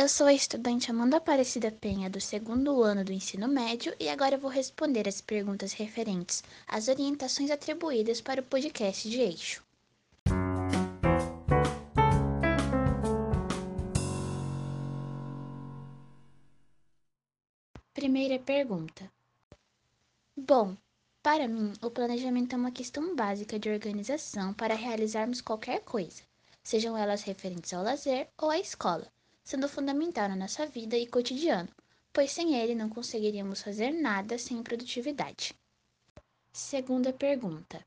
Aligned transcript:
Eu 0.00 0.08
sou 0.08 0.28
a 0.28 0.32
estudante 0.32 0.92
Amanda 0.92 1.16
Aparecida 1.16 1.72
Penha, 1.72 2.08
do 2.08 2.20
segundo 2.20 2.84
ano 2.84 3.04
do 3.04 3.12
ensino 3.12 3.48
médio, 3.48 3.92
e 3.98 4.08
agora 4.08 4.38
vou 4.38 4.48
responder 4.48 5.08
as 5.08 5.20
perguntas 5.20 5.72
referentes 5.72 6.40
às 6.68 6.86
orientações 6.86 7.50
atribuídas 7.50 8.20
para 8.20 8.40
o 8.40 8.44
podcast 8.44 9.10
de 9.10 9.20
eixo. 9.20 9.60
Primeira 17.92 18.38
pergunta. 18.38 19.10
Bom, 20.36 20.76
para 21.20 21.48
mim, 21.48 21.72
o 21.82 21.90
planejamento 21.90 22.52
é 22.52 22.56
uma 22.56 22.70
questão 22.70 23.16
básica 23.16 23.58
de 23.58 23.68
organização 23.68 24.54
para 24.54 24.76
realizarmos 24.76 25.40
qualquer 25.40 25.80
coisa, 25.80 26.22
sejam 26.62 26.96
elas 26.96 27.22
referentes 27.22 27.72
ao 27.72 27.82
lazer 27.82 28.28
ou 28.38 28.48
à 28.48 28.60
escola 28.60 29.10
sendo 29.48 29.66
fundamental 29.66 30.28
na 30.28 30.36
nossa 30.36 30.66
vida 30.66 30.94
e 30.94 31.06
cotidiano, 31.06 31.70
pois 32.12 32.30
sem 32.32 32.54
ele 32.54 32.74
não 32.74 32.90
conseguiríamos 32.90 33.62
fazer 33.62 33.90
nada 33.90 34.36
sem 34.36 34.62
produtividade. 34.62 35.54
Segunda 36.52 37.14
pergunta. 37.14 37.82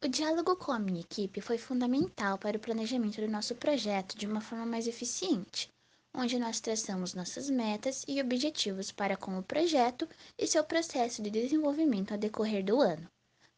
O 0.00 0.06
diálogo 0.06 0.54
com 0.54 0.70
a 0.70 0.78
minha 0.78 1.00
equipe 1.00 1.40
foi 1.40 1.58
fundamental 1.58 2.38
para 2.38 2.56
o 2.56 2.60
planejamento 2.60 3.20
do 3.20 3.26
nosso 3.26 3.56
projeto 3.56 4.16
de 4.16 4.24
uma 4.24 4.40
forma 4.40 4.64
mais 4.64 4.86
eficiente, 4.86 5.68
onde 6.14 6.38
nós 6.38 6.60
traçamos 6.60 7.12
nossas 7.12 7.50
metas 7.50 8.04
e 8.06 8.20
objetivos 8.20 8.92
para 8.92 9.16
com 9.16 9.36
o 9.36 9.42
projeto 9.42 10.08
e 10.38 10.46
seu 10.46 10.62
processo 10.62 11.20
de 11.22 11.30
desenvolvimento 11.30 12.12
ao 12.12 12.18
decorrer 12.18 12.64
do 12.64 12.80
ano, 12.80 13.10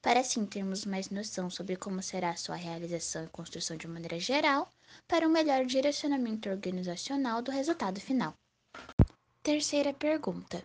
para 0.05 0.21
assim 0.21 0.45
termos 0.45 0.85
mais 0.85 1.09
noção 1.09 1.49
sobre 1.49 1.77
como 1.77 2.03
será 2.03 2.29
a 2.29 2.37
sua 2.37 2.57
realização 2.57 3.25
e 3.25 3.29
construção 3.29 3.75
de 3.75 3.89
maneira 3.89 4.21
geral 4.21 4.71
para 5.09 5.27
um 5.27 5.31
melhor 5.31 5.65
direcionamento 5.65 6.47
organizacional 6.51 7.41
do 7.41 7.51
resultado 7.51 7.99
final. 8.03 8.35
Terceira 9.43 9.95
pergunta. 9.95 10.63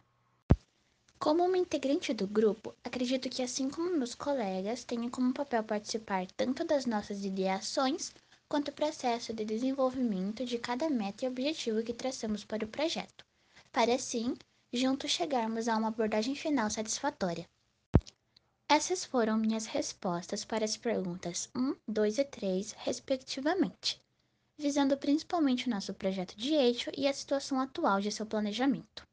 Como 1.17 1.45
uma 1.45 1.57
integrante 1.57 2.13
do 2.13 2.27
grupo, 2.27 2.75
acredito 2.83 3.29
que, 3.29 3.41
assim 3.41 3.69
como 3.69 3.95
meus 3.97 4.13
colegas, 4.13 4.83
tenho 4.83 5.09
como 5.09 5.33
papel 5.33 5.63
participar 5.63 6.27
tanto 6.35 6.65
das 6.65 6.85
nossas 6.85 7.23
ideações 7.23 8.11
quanto 8.49 8.71
o 8.71 8.73
processo 8.73 9.31
de 9.31 9.45
desenvolvimento 9.45 10.43
de 10.43 10.57
cada 10.59 10.89
meta 10.89 11.23
e 11.23 11.29
objetivo 11.29 11.81
que 11.81 11.93
traçamos 11.93 12.43
para 12.43 12.65
o 12.65 12.67
projeto, 12.67 13.23
para 13.71 13.95
assim, 13.95 14.33
juntos 14.73 15.11
chegarmos 15.11 15.69
a 15.69 15.77
uma 15.77 15.87
abordagem 15.87 16.35
final 16.35 16.69
satisfatória. 16.69 17.47
Essas 18.69 19.03
foram 19.03 19.37
minhas 19.37 19.65
respostas 19.65 20.45
para 20.45 20.63
as 20.63 20.77
perguntas 20.77 21.49
1, 21.53 21.75
2 21.87 22.19
e 22.19 22.23
3, 22.23 22.71
respectivamente 22.77 24.01
visando 24.59 24.97
principalmente 24.97 25.67
o 25.67 25.69
nosso 25.69 25.93
projeto 25.93 26.35
de 26.35 26.53
eixo 26.53 26.91
e 26.97 27.07
a 27.07 27.13
situação 27.13 27.61
atual 27.61 28.01
de 28.01 28.11
seu 28.11 28.25
planejamento. 28.25 29.08